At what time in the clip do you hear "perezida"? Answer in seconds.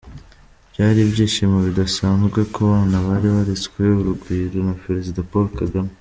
4.83-5.21